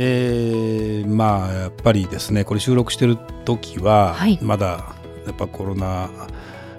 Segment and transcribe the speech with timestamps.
[0.00, 4.94] えー、まあやっぱりですねこれ収録してる時は、はい、まだ
[5.26, 6.08] やっぱコロナ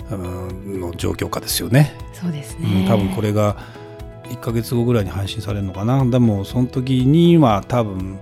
[0.09, 1.93] の状況下ですよね。
[2.13, 3.57] そうですね、うん、多分これが
[4.29, 6.03] 1か月後ぐらいに配信されるのかな。
[6.05, 8.19] でもその時には多分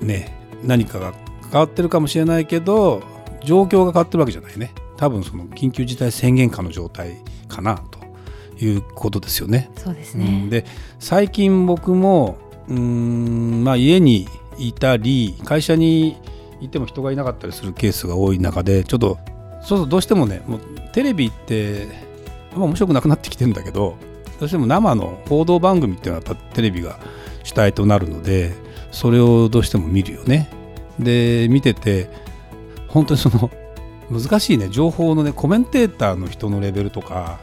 [0.00, 0.32] ね
[0.62, 1.12] 何かが
[1.50, 3.02] 変わってるかもしれないけど
[3.44, 4.72] 状況が変わってるわけじゃないね。
[4.96, 7.16] 多分その緊急事態宣言下の状態
[7.48, 9.70] かなということですよね。
[9.76, 10.64] そうですね、うん、で
[11.00, 12.38] 最近僕も
[12.68, 14.26] うんまあ家に
[14.58, 16.16] いたり会社に
[16.60, 19.18] いても人がいなかったりするケースが多い中でちょっと
[19.62, 20.60] そうそうどうしてもねもう
[20.92, 21.86] テレビって
[22.52, 23.96] あんま面白くなくなってきてるんだけど
[24.40, 26.98] どうしても生の報道番組っていうのはテレビが
[27.42, 28.54] 主体となるので
[28.90, 30.48] それをどうしても見るよね。
[30.98, 32.08] で見てて
[32.88, 33.50] 本当にその
[34.10, 37.38] 難しいね情報のねコメンテーターの人のレベルとか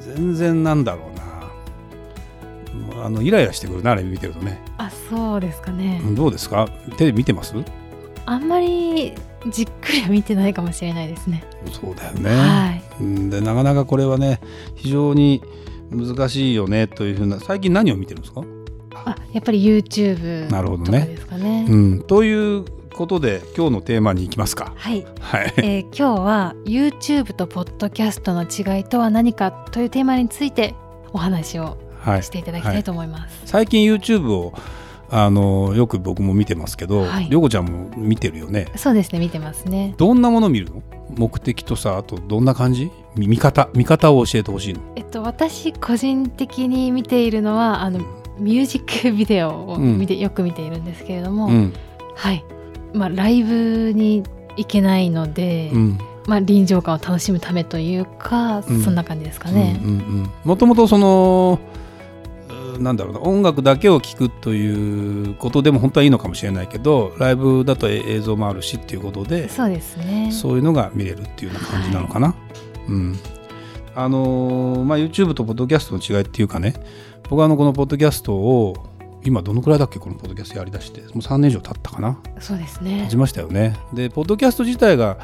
[0.00, 1.15] 全然なんだろう
[3.06, 4.60] あのイライラしてくるなあれ見てるとね。
[4.78, 6.02] あそうですかね。
[6.16, 6.68] どうですか？
[6.96, 7.54] テレビ見てます？
[8.24, 9.14] あんまり
[9.48, 11.44] じっくりは見てないかもしれないですね。
[11.72, 14.40] そうだよね、はい、でなかなかこれはね
[14.74, 15.40] 非常に
[15.90, 18.42] 難しいよねというふうな最近何を見てるんですか？
[19.04, 21.06] あやっぱり YouTube なるほどね。
[21.06, 24.72] ですかね、うん、ということで今日のテーマに行きますか。
[24.74, 25.54] はい、はい。
[25.58, 30.74] えー、今日は YouTube とポッドキャストの違いとは何かというテーマについて
[31.12, 31.78] お話を
[32.22, 33.28] していただきたいと思います、はい。
[33.28, 34.52] はい、最近 YouTube を
[35.08, 38.66] あのよく僕も見てますけど、はい、りょうこちゃんも見てるよね。
[38.76, 39.94] そうですね見てますね。
[39.98, 40.82] どんなもの見るの？
[41.16, 42.90] 目的とさあとどんな感じ？
[43.14, 43.68] 見方？
[43.74, 44.80] 見方を教えてほしいの？
[44.96, 48.00] えっと私個人的に見ているのはあの、
[48.38, 51.72] ミュージックビデオを見て、うん、よく見ているんですけれども、うん、
[52.14, 52.44] はい。
[52.92, 54.24] まあライブに
[54.56, 55.98] 行けないので、うん。
[56.26, 59.80] まあ、臨場感を楽しむためというか、そんな感じですかね。
[60.42, 61.60] もともとその
[62.78, 70.30] なんだろうな音楽だけを聴くということでも本当はいいのかもしれないけどライブだと映像もあるしっていうことでそうですね。
[70.32, 72.28] そういうのが見れるっていうような感じなのかな。
[72.28, 72.34] は
[72.88, 73.18] い、うん。
[73.94, 76.74] あのまあ、YouTube とポッドキャストの違いっていうかね
[77.30, 78.76] 僕はあのこのポッドキャストを
[79.24, 81.00] 今どのくらいだっけこのポッドキャストやりだして。
[81.00, 82.18] もう3年以上経ったかな。
[82.40, 83.02] そうですね。
[83.04, 83.76] 経ちましたよね。
[83.92, 85.18] でポッドキャスト自体が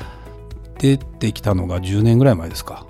[0.78, 2.86] 出てきたのが10年ぐらい前ですか。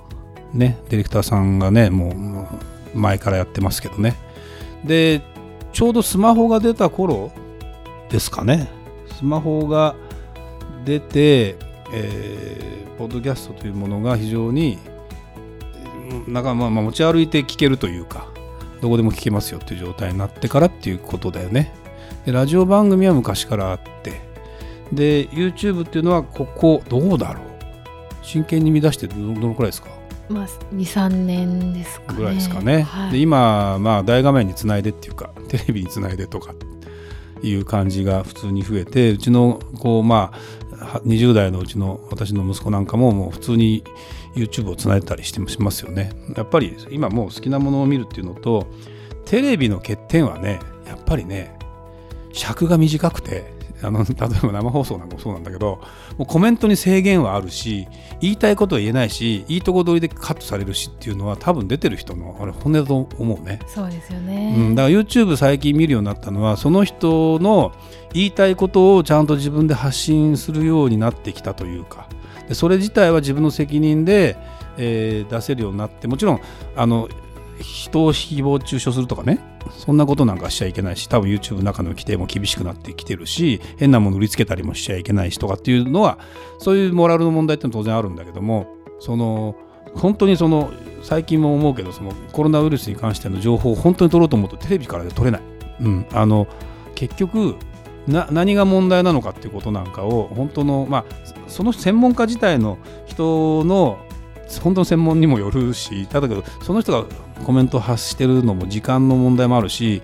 [0.55, 0.79] ね。
[0.89, 2.47] ディレクターさんがねも
[2.95, 4.17] う前からやってますけどね
[4.85, 5.23] で
[5.73, 7.33] ちょうどスマホが出た頃
[8.11, 8.69] ですかね。
[9.17, 9.95] スマホが
[10.85, 11.57] 出て、
[11.93, 14.79] えー、ポッドキャストというものが非常に
[16.27, 18.27] なんかまあ持ち歩いて聞けるというか
[18.81, 21.73] どこでも聞けますよっていう状態になってからっていうことだよね。
[22.27, 24.21] でラジオ番組は昔からあって
[24.93, 27.45] で YouTube っていうのはここどうだろう？
[28.23, 29.89] 真剣に見出してどのくらいですか？
[30.33, 36.55] まあ、23年ですか、ね、ぐらいですかね、はい、で今、まあ、大画面につないでっていうか テレビにつないでとか
[37.43, 40.33] いう感じが普通に増えてうちのこう、ま
[40.81, 43.85] あ、20代のうちの私の息子なんかももう普通に
[44.35, 46.13] YouTube をつないでたりしてますよね。
[46.37, 48.67] やっぱり今もう好きなものを見るっていうのと
[49.27, 51.59] テレビの欠点はねやっぱりね
[52.33, 55.81] 尺が短くてあの例えば生放送なんかもそうなんだけど
[56.17, 57.89] もうコメントに制限はあるし
[58.21, 63.61] 言いたいことは言えないしいいとこ取りでカットされるしっていうのは多分出てる人のあれ本音だと思うね。
[63.67, 67.73] そうですよね、うん、だから YouTube 最近見るようになったのはその人の
[68.13, 72.09] 言いたいことをちゃんと自分で発信するようになってきたというか。
[72.49, 74.37] でそれ自体は自分の責任で、
[74.77, 76.41] えー、出せるようになってもちろん
[76.77, 77.09] あの
[77.63, 79.39] 人を誹謗中傷するとかね。
[79.71, 86.19] そんなことなんかしちゃいけないし多分 YouTube の中の規定も厳しくなってきてるし変なもの売りつけたりもしちゃいけないしとかっていうのは
[86.59, 88.67] そういうモラルの問題ってのは当然あるんだけども
[88.99, 89.57] その
[89.95, 90.73] 本当にその
[91.03, 95.43] 最近も思うけどそのコロナウイルスに関しての情報を本当に取ろうと思うとテレビからで取れない、
[95.81, 96.47] うん、あの
[96.95, 97.57] 結局
[98.07, 101.05] な何が問題なのかっていうことなんかを本当のまあ
[101.47, 103.99] その専門家自体の人の
[104.61, 107.07] 本当の専門にもよるしただけどその人が
[107.45, 110.03] コメントを発してるのも時間の問題もあるし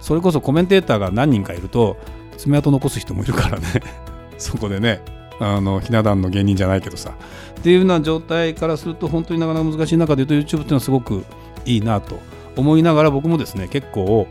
[0.00, 1.96] それこそコメンテーターが何人かいると
[2.36, 3.66] 爪痕残す人もいるからね。
[4.38, 5.00] そこでね
[5.40, 7.12] あのひな壇の芸人じゃないけどさ。
[7.58, 11.24] っていうような状態からすると本当になかなか難しい中で言うと YouTube っていうのはすごく
[11.64, 12.20] いいなと
[12.56, 14.28] 思いながら僕もですね結構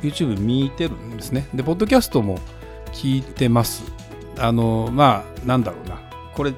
[0.00, 1.48] YouTube 見てるんですね。
[1.52, 2.38] でポッドキャストも
[2.92, 3.82] 聞いてます。
[4.38, 5.98] あのまあなんだろうな。
[6.34, 6.52] これ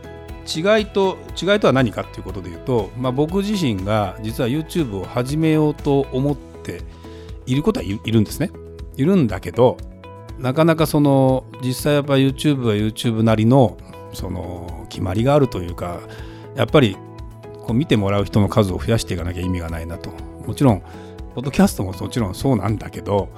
[0.46, 6.82] 違いと違いとは何かっていうことで言うと、まあ、僕自身が実は YouTube を始めようと思って
[7.46, 8.50] いることはいるんですね。
[8.96, 9.78] いるんだけど
[10.38, 13.76] なかなかその実際やっぱ YouTube は YouTube なりの
[14.12, 16.00] その決まりがあるというか
[16.56, 16.96] やっぱり
[17.60, 20.10] こう見てもらう人の数を増やしていかなきゃ意味がないなと
[20.46, 20.80] もちろん
[21.34, 23.28] ポッドキャストももちろんそうなんだけど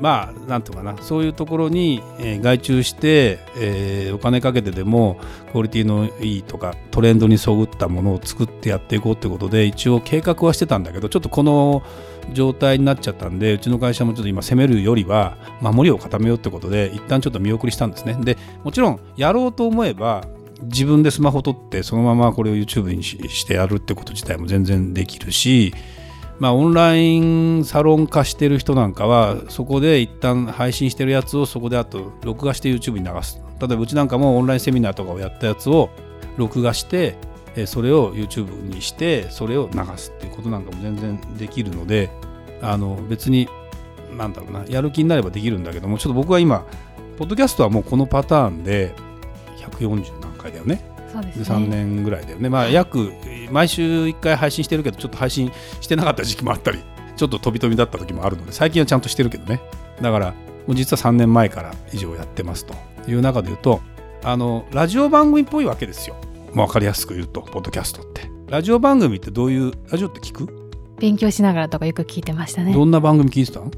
[0.00, 5.18] まあなんとかなそういうところに、えー、外注して、えー、お金かけてでも
[5.52, 11.82] クオリティのいいとかトレンドにそぐったものを作ってやっていこうってことで一応計画はしてたんだけどちょっとこの
[12.32, 18.16] 状態になっちゃったんでうちの会社もちょっと今攻めるよりは守りを固めようってことで一旦ちょっと見送りしたんですね。
[18.20, 20.26] でもちろんやろうと思えば
[20.62, 25.74] 自分でスマホ撮ってそのままこれを YouTube にしてやるってこと自体も全然できるし
[26.38, 33.40] まあ、オンラインサロン化してる人なんかはそこで一旦配信してるやつをそこであと録画して YouTube に流す。
[33.60, 35.90] 例えばうちなんかもオンラインセミナーとかをやったやつを
[36.36, 37.16] 録画して
[37.66, 42.10] それを YouTube にしてそれを流すっていうことなんかも全然できるので
[42.60, 43.48] あの別に
[44.16, 46.66] なんだろうなやる気になればできるんだけどもちょっと僕は今
[47.16, 48.92] ポッドキャストはもうこのパターンで
[49.58, 50.84] 140何回だよね。
[51.12, 53.12] そうですね、3年ぐらいだよね、まあ、約
[53.50, 56.78] 毎週1回配信してるけどちょっと配信してなかった時期もあったり
[57.16, 59.60] ちょっと飛び飛びだった時もあるので最近はちゃんとしてるけどね。
[60.00, 60.30] だから
[60.66, 62.74] もう実は3年前から以上やってますと
[63.08, 63.80] いう中で言うと
[64.22, 66.16] あのラジオ番組っぽいわけですよ。
[66.54, 68.30] もう分かりやすく言うとポッドキャストって。
[68.48, 70.70] ラジオ番組ってどういうラジオって聞く？
[70.98, 72.72] 勉強しながらとかよく聞いてましたね。
[72.72, 73.70] どんな番組聞いてたの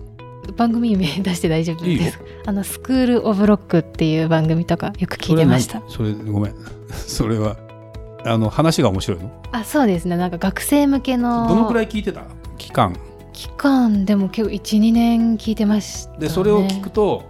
[0.57, 2.21] 番組名出して大丈夫です。
[2.47, 5.83] あのスクール・オブ・ロックっていう番組とかよく聞いてました。
[5.89, 6.55] それごめん。
[6.93, 7.57] それは
[8.27, 9.31] あの話が面白いの？
[9.53, 10.17] あそうですね。
[10.17, 12.25] なんか学生向けのどのくらい聞いてた？
[12.59, 12.95] 期間。
[13.33, 17.25] 期間でも結構12年聞いてました、ね、でそれを聞くと、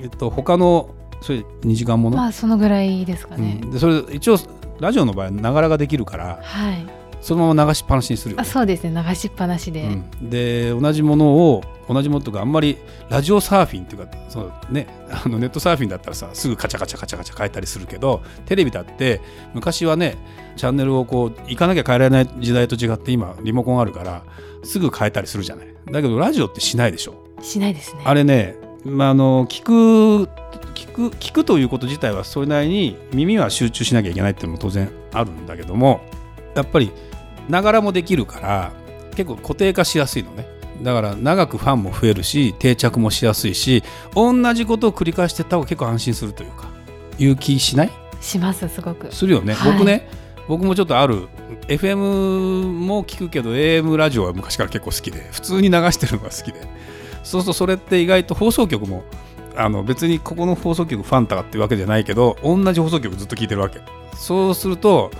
[0.00, 2.16] えっと、他のそれ2時間もの？
[2.16, 4.36] まあそのぐらいですかね、うん、でそれ一応
[4.80, 6.84] ラジオの場合ながらができるから、はい、
[7.24, 9.02] そのまま流しっぱなしにするよ、ね、あそうですね。
[9.08, 12.76] 流しっぱなしで、うん、で同じものを同じものとかあんまり
[13.08, 19.22] ラジオサーフィンっていうかその、ね、 あのネットサーフィンだったらさすぐカチャカチャカチャカチャ変えたりするけどテレビだって
[19.54, 20.18] 昔はね
[20.56, 24.22] チャンネルをこう行かなきゃ変えられない時代と違って今リモコンあるから
[24.62, 28.54] すぐ変えたりするじゃないだけどラジオってしないでしょしないですねあれね、
[28.84, 30.28] まあ、あの聞く
[30.74, 36.02] 聞く聞くということ自体はそれなりに耳は集中しなきゃいけないっていうのも当然あるんだけども
[36.54, 36.92] やっぱり
[37.48, 38.72] ながらもできるから
[39.16, 40.46] 結構固定化しやすいのね。
[40.82, 46.68] だから長くファンも増えるし定着もしやすいし同じことを繰り返していった方が結構安心するというか
[47.18, 47.90] 勇気しない？
[48.20, 49.12] しますすごく。
[49.14, 50.08] するよね、はい、僕ね
[50.48, 51.28] 僕もちょっとある
[51.68, 51.96] FM
[52.72, 56.60] も聞くけど AM ラジオは昔から結構好きで普通に流してるのが好きで。
[57.22, 59.04] そうするとそれって意外と放送局も
[59.56, 63.80] あの別にここの放送局ファンタっていうわけじゃないけど同じ放送局ずっと聞いてるわけ。
[64.16, 65.10] そうすると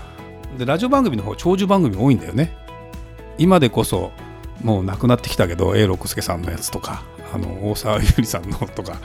[0.55, 2.55] でラジオ番組の方長寿番組多いんだよね。
[3.37, 4.11] 今でこそ
[4.63, 7.03] もう亡くなってきたけど A 六輔さんのやつとか
[7.33, 8.97] あの大沢ゆりさんのとか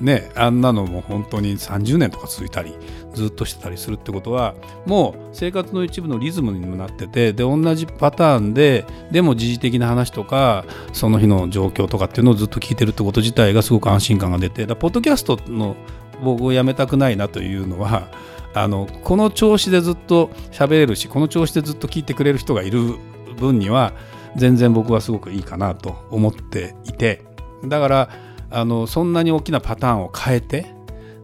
[0.00, 2.74] ねあんなのも本当に30年とか続いたり
[3.14, 4.54] ずっとしてたりするってことは
[4.86, 15.76] もう生活の一部のリズムにもなっててで同じパターンででも時事的な話とかその日の状況とかっていうのをずっと聞いてるってこと自体がすごく安心感が出てだポッドキャストの
[16.22, 18.08] 僕をやめたくないなというのは
[18.54, 22.96] あのこの調子でずっと喋れるしこの調子でずっと聞いてくれる人がいる
[23.38, 23.92] 分には
[24.36, 27.28] 全然僕はすごくいいかなと思っていて。
[27.64, 28.10] だから
[28.50, 30.66] あのそんなに大きなパターンを変えて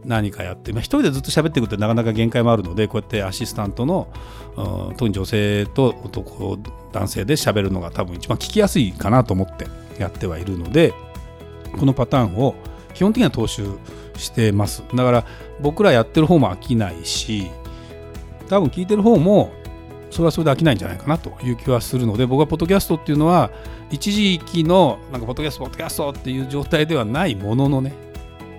[0.03, 4.07] 何かやって、まあ、一人でずっと喋っていくってなかなか限界もあるのでこうやってアシスタントの
[4.55, 6.57] うん特に女性と男
[6.91, 9.65] 男性で喋るのが多分一番聞きやすいかなと思って
[9.99, 10.93] やってはいるので
[11.79, 12.55] このパターンを
[12.93, 13.67] 基本的には踏襲
[14.17, 14.83] してます。
[14.93, 15.25] だから
[15.61, 17.49] 僕らやってる方も飽きないし
[18.49, 19.51] 多分聞いてる方も
[20.11, 23.51] それはそれで飽きないんじゃないかなという気はするので僕はポッドキャストっていうのは
[23.91, 27.93] 一時期のなんかポッドキャストポッドキャストっていう状態ではないもののね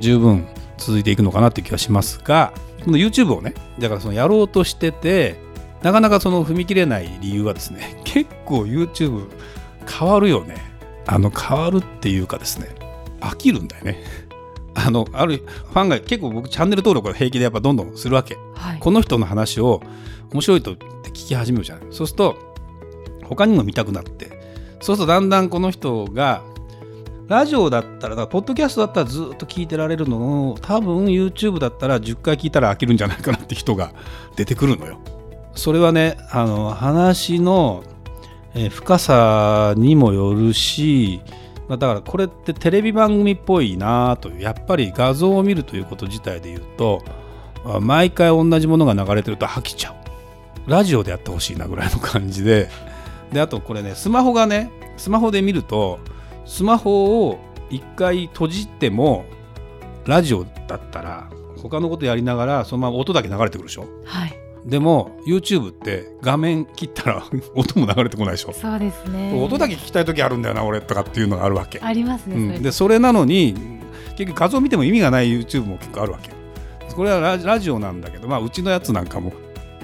[0.00, 0.46] 十分
[0.76, 2.52] 続いていくのかなっていう気はしますが
[2.84, 5.36] この YouTube をねだからそのやろうとしてて
[5.82, 9.30] なかなかその踏み切れない理由はですね結構 YouTube
[9.88, 10.56] 変わるよね。
[11.06, 12.68] あの変わるっていうかですね
[13.20, 14.02] 飽きるんだよね。
[14.76, 19.80] あのあるファンが結構僕チャンネル登録が平気でやっぱどんどんするわけ、はい、この人の話を
[20.32, 21.84] 面白いとって聞き始めるじゃない。
[21.90, 22.36] そうすると
[23.24, 24.36] 他にも見たくなって。
[24.80, 26.42] そうするとだんだんこの人が
[27.28, 33.92] ラジオだったらポッドキャストだったらずっと聞いてられるのを多分 YouTube だったら10回聞いたら飽きるんじゃないかなって人が
[34.36, 35.00] 出てくるのよ。
[35.54, 37.82] それはねあの話の
[38.70, 41.20] 深さにもよるし
[41.68, 47.02] だからこれってテレビ番組っぽいなというやっぱり画像を見るということ自体で言うと
[47.80, 50.70] 毎回同じものが流れてると飽きちゃう。
[50.70, 52.68] ラジオでやってほしいなぐらいの感じで。
[53.32, 55.98] であとこれねスマホがねスマホで見ると
[56.44, 57.38] スマホを
[57.70, 59.24] 一回閉じても
[60.06, 61.28] ラジオだったら
[61.60, 63.86] 他のことやりながらそのまま音だけ流れてくるでしょ？
[64.04, 64.38] はい。
[64.66, 68.52] でも YouTube って画面切ったら 音も流れてこないでしょ。
[68.52, 69.32] そうですね。
[69.40, 72.58] 音だけ聞きたい時あるんだよな俺とかっていうのがあるわけ、ありますね、うん、それ。
[72.58, 73.54] でそれなのに
[74.16, 76.30] 結局画像見ても意味がない YouTube も結構あるわけ。
[76.94, 79.32] これはラジオなんだけど、まあ、うちのやつなんかも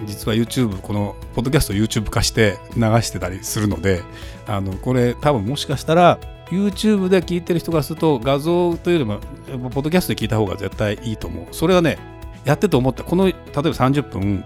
[0.07, 4.03] 実は YouTube このポッドキャストを YouTube 化して流してたりするので
[4.47, 11.47] あのこれ多分もしかしたら YouTube で聞いてる人からすると画像というよりもポッドキャストで聞いた方が絶対いいと思う。
[11.53, 11.99] それはね
[12.45, 13.05] やってて思った。
[13.05, 14.45] この例えば30分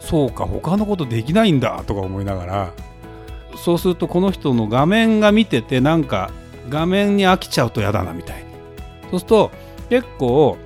[0.00, 2.72] そうか他のことできないんだとか思いながら
[3.56, 6.30] そうするとこの人の画面が見ててなんか
[6.68, 8.48] 画面に飽きちゃうと嫌だなみたいに。
[9.10, 9.50] そうすると
[9.88, 10.58] 結構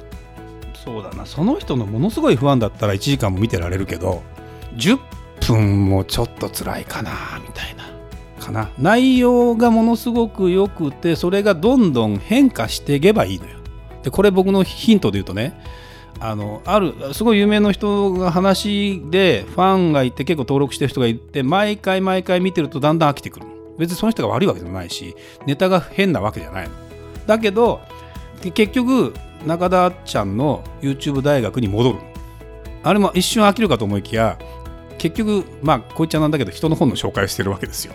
[0.84, 4.22] そうだなその人のものすごい不安だったら1時間も見てられるけど
[4.74, 4.98] 10
[5.46, 7.12] 分もちょっと辛いかな
[7.46, 7.84] みたいな
[8.44, 8.70] かな。
[8.78, 13.58] 内容がものすごく良くてそれがどんどん変化していけばいいのよ。
[14.02, 15.56] でこれ僕のヒントで言うとね
[16.20, 23.46] あのあるすごい有名な人が話でファンがいて結構登録してる人がいて毎回毎回見てるとだんだん飽きてくる
[23.78, 25.16] 別にその人が悪いわけでもないし
[25.46, 26.74] ネタが変なわけじゃないの。
[27.26, 27.80] だけど
[28.54, 29.14] 結局
[29.46, 31.98] 中田あっちゃんの YouTube 大学に戻る
[32.84, 34.38] あれも一瞬飽きるかと思いきや
[34.98, 37.94] 結局まあこいつはなんだけど人の本の紹介をしてるわけですよ。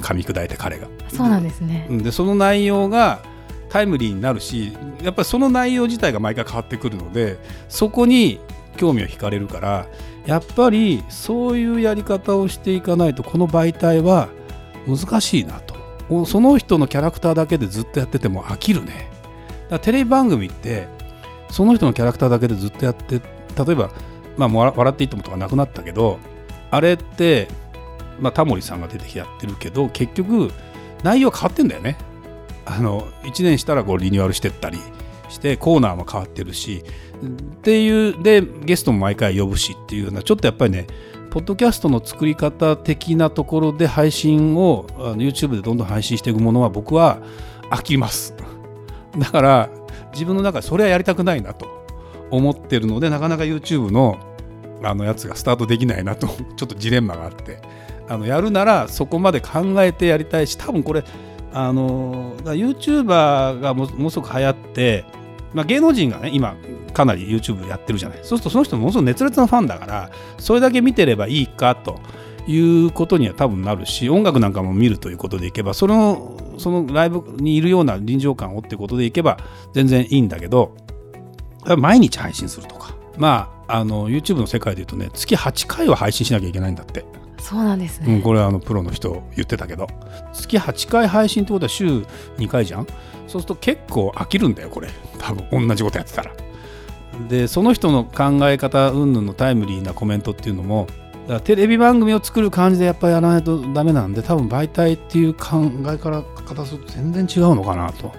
[0.00, 0.88] 噛み砕いて彼が。
[1.08, 1.86] そうなんですね。
[1.90, 3.22] でその内容が
[3.76, 8.40] タイムリーになるしやっぱりその内容自体が毎回変わってくるのでそこに
[8.78, 9.86] 興味を惹かれるから
[10.24, 14.30] やっぱりそういうやり方をしていかないとこの媒体は
[14.86, 15.76] 難しいなと。
[16.24, 19.10] その人のキャラクターだけでずっとやってても飽きるね。
[19.64, 20.88] だからテレビ番組って
[21.50, 23.90] その人のキャラクターだけでずっとやって例えば、
[24.38, 26.18] まあ、笑っていいともとかなくなったけど
[26.70, 27.48] あれって、
[28.20, 30.50] まあ、タモリさんが出てきてやってるけど結局
[31.02, 31.98] 内容変わってんだよね。
[32.66, 34.78] あの1年したらこうリニューアルしてったり
[35.28, 36.82] してコーナーも変わってるし
[37.24, 40.86] っていうでゲストも毎回呼ぶしっていうようなちょっとやっぱりね
[41.30, 47.20] ポッドキャストの作り方的なところで配信をあの YouTube でどんどん配信していくものは僕は
[47.70, 48.34] 飽きます。
[49.18, 49.70] だから
[50.12, 51.66] 自分の中でそれはやりたくないなと
[52.30, 54.18] 思ってるのでなかなか YouTube の
[54.82, 57.58] あのやつがスタートできないなと ちょっとジレンマがあって
[58.08, 61.04] あのやるならそこまで考えてやりたいし多分これ
[61.56, 65.06] あの YouTuber がものすごく流行って、
[65.54, 66.54] まあ、芸能人がね今
[66.92, 68.18] かなり YouTube やってるじゃない。
[68.18, 71.98] そうするとその人ものすごく熱烈なファンだからそれだけ見てればいいかと
[72.46, 79.38] いうことには多分なるし音楽なんかも見るということでいけばそのそのライブにいるような臨場感をってことでいけば
[79.72, 80.76] 全然いいんだけど
[81.78, 82.94] 毎日配信するとか。
[83.16, 87.06] まああの YouTube の世界でいうとね月8回は配信しなきゃいけないんだって。
[87.48, 89.86] そうなんですね、うん、これはあのプロの人言ってたけど。
[90.32, 91.86] 月8回配信ってことは週
[92.38, 92.86] 2回じゃん？
[93.28, 94.88] そうすると結構飽きるんだよこれ。
[95.18, 96.32] 多分同じことやってたら。
[97.28, 100.86] でその人の考え方云々のタイムリーなコメントっていうのも
[101.28, 108.12] だテレビ番組を作る感じでやっぱりやらないとダメなんで多分媒体っていう考え方すると全然違うのかなと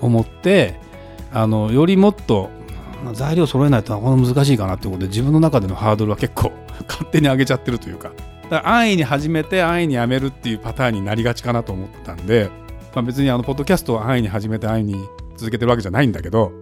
[0.00, 0.78] 思って
[1.32, 2.50] あのよりもっと
[3.14, 6.52] 材料揃えないとなかなか難しいかなってことで自分の中でのハードルは結構
[6.86, 8.12] 勝手に上げちゃってるというか。
[8.50, 12.50] だから安易に始めて安易にやめるっていうパターンになりがちかなと思ったんで、
[12.94, 16.52] まあ、別にあのポッドキャストを安易に始めて安易に続けてるわけじゃないんだけど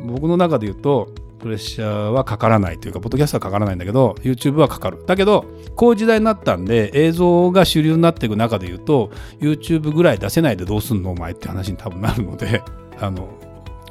[0.00, 5.04] 僕の中で言うとプレッシャーはかからないというかポッドキャストはかからないんだけど YouTube はかかる。
[5.06, 5.44] だけど
[5.76, 9.10] こういう時代になったんで映像が主流になっていく中で言うと
[9.40, 12.62] YouTube ぐらい出せないでどうすんのお前って話に多分なるので
[12.98, 13.28] あの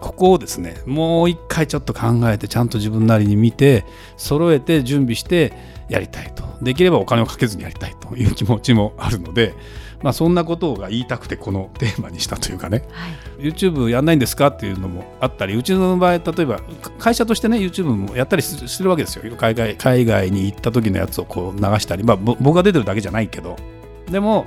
[0.04, 3.86] ここをですねもう一回ちょっと考えてちゃんと自分なりに見て
[4.18, 5.54] 揃えて準備して
[5.90, 6.44] やりたいと。
[6.62, 8.04] できればお金をかけずにやりたいと。
[8.16, 9.56] いう気持ちもあるので、
[10.04, 14.48] まあ、そんなことが言いたくてこのテーマにしたというかね、はい、YouTube やんないんですか？
[14.48, 16.60] っていうのもあったりうちの場合例えば
[17.00, 19.24] 会社としてね YouTube もやったりしてるわけですよ。
[19.36, 23.56] 海外海外に行った時のやつをこう流したり、まあ、僕が出てるだけじゃないけど。
[24.12, 24.46] でも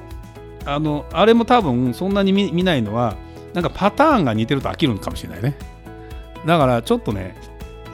[0.65, 3.17] あのあれも多分そんなに見見ないのは
[3.57, 5.57] なんかパターンが似てると飽きるのかもしれないね。
[6.45, 7.35] だからちょっとね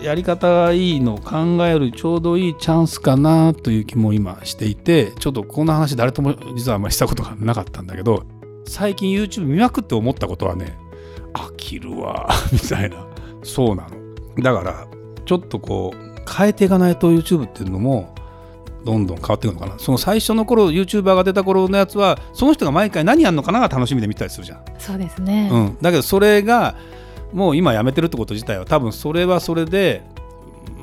[0.03, 8.25] やり方がいいのを考えるちょうどいいチャンスかなという気も今していてちょっとこんな話誰とも実はあんまりしたことがなかったんだけど
[8.67, 10.77] 最近 YouTube 見まくって思ったことはね
[11.33, 13.07] 飽きるわ みたいな。
[13.45, 14.43] そうなの。
[14.43, 14.87] だから
[15.25, 18.12] ちょっとこう変えていかないと YouTube っていうのも
[18.85, 19.79] どんどん変わっていくのかな。
[19.79, 26.77] その最初の頃 YouTuber が出た頃のやつはその人が毎回何やるのかなが楽しみで見たりするじゃん、そうですね、うん、だけどそれが
[27.33, 30.03] もう今やめてるってこと自体は多分それはそれで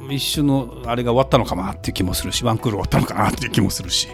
[0.10, 4.08] 一瞬のあれが終わったのかなっていう気もするしワンクール終わったのかなっていう気もするし。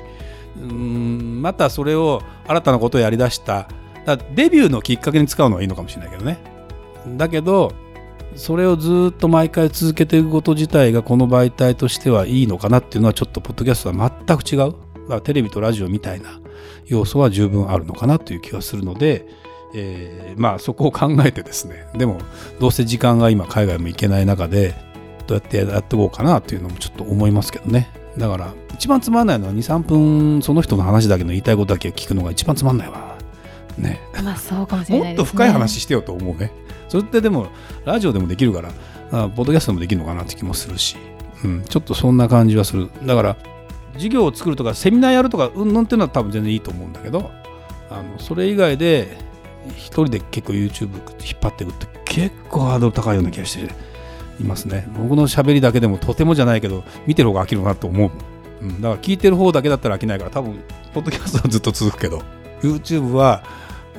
[0.58, 1.42] うん。
[1.42, 3.68] またそれを新たなことをやりだした。
[4.06, 6.38] だデビューのきっかけに使うのはいいのかもしれないけどね。
[7.18, 7.74] だけど
[8.36, 14.58] それをずっと毎回続けていくこと自体がこの媒体としてはいいのかなっていうのはちょっとポッドキャストは全く違う。
[14.58, 16.40] だからテレビとラジオみたいな
[16.88, 19.26] 要素は十分あるのかなという気がするので、
[19.74, 22.18] えー、まあそこを考えてですねでも
[22.60, 24.74] どうせ時間が今海外も行けない中で
[25.28, 27.90] どうやってやっていこうかなというのもちょっと思いますけどね。
[28.18, 33.18] だから一番つまんないのは23分その人の話だけの言いたいことだけ聞くのが一番つまんないわ。
[33.78, 34.00] ね。
[34.24, 36.52] まあそうかもしれない、ね、もっと深い話してよと思うね
[36.88, 37.48] それってでも
[37.86, 38.70] ラジオでもできるから
[39.12, 40.98] あポッドキャストでもできるのかなって気もするし、
[41.44, 42.90] うん、ちょっとそんな感じはする。
[43.04, 43.38] だから
[43.94, 47.32] 授業を作るとかセミナーやるとかうんぬんっていうのは多分全然いいと思うんだけど
[47.90, 49.18] あのそれ以外で
[49.70, 50.90] 一人で結構 YouTube
[51.24, 53.74] 引っ張っていくって結構ハードル高いような気がして
[54.40, 54.88] いますね。
[54.98, 58.12] 僕の喋りだけでもとてもじゃないけど見てる方が飽きるなと思う、
[58.62, 60.60] うん、だから聞いてる方だけだったら飽きないから多分
[60.94, 62.22] ポッドキャストはずっと続くけど
[62.62, 63.44] YouTube は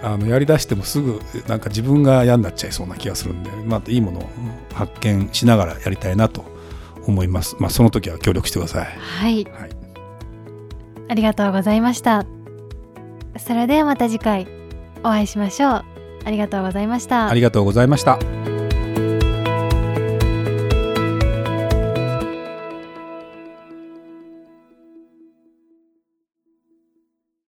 [0.02, 4.28] あのやりだしてもすぐなんか自分が嫌になっちゃいそうな気がするんで、まあ、いいものを
[4.74, 6.44] 発見しながらやりたいなと
[7.06, 7.56] 思います。
[7.58, 8.86] まあ、その時は協力してください。
[8.86, 9.70] はい、はい、
[11.08, 12.24] ありがとうございました。
[13.38, 14.46] それではまた次回
[15.00, 15.84] お会いしましょう。
[16.24, 17.28] ありがとうございました。
[17.28, 18.35] ありがとうございました。